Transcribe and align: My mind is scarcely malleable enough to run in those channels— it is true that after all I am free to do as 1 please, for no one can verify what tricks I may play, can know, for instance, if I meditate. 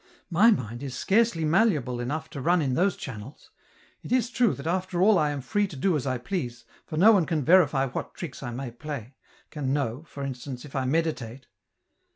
My 0.31 0.49
mind 0.49 0.81
is 0.81 0.95
scarcely 0.95 1.45
malleable 1.45 1.99
enough 1.99 2.27
to 2.31 2.41
run 2.41 2.59
in 2.59 2.73
those 2.73 2.97
channels— 2.97 3.51
it 4.01 4.11
is 4.11 4.31
true 4.31 4.55
that 4.55 4.65
after 4.65 4.99
all 4.99 5.19
I 5.19 5.29
am 5.29 5.41
free 5.41 5.67
to 5.67 5.75
do 5.75 5.95
as 5.95 6.07
1 6.07 6.21
please, 6.21 6.65
for 6.87 6.97
no 6.97 7.11
one 7.11 7.27
can 7.27 7.45
verify 7.45 7.85
what 7.85 8.15
tricks 8.15 8.41
I 8.41 8.49
may 8.49 8.71
play, 8.71 9.13
can 9.51 9.73
know, 9.73 10.01
for 10.07 10.23
instance, 10.23 10.65
if 10.65 10.75
I 10.75 10.85
meditate. 10.85 11.45